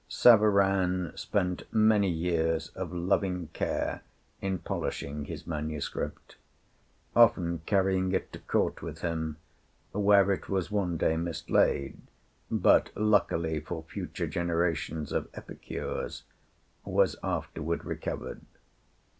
[0.09, 4.01] Savarin spent many years of loving care
[4.41, 6.37] in polishing his manuscript,
[7.15, 9.37] often carrying it to court with him,
[9.91, 11.99] where it was one day mislaid,
[12.49, 16.23] but luckily for future generations of epicures
[16.83, 18.41] was afterward recovered.